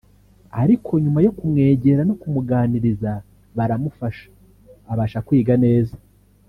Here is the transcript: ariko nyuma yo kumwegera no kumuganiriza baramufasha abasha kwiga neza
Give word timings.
ariko 0.61 0.91
nyuma 1.03 1.19
yo 1.25 1.31
kumwegera 1.37 2.01
no 2.09 2.15
kumuganiriza 2.21 3.11
baramufasha 3.57 4.25
abasha 4.91 5.19
kwiga 5.27 5.55
neza 5.65 5.95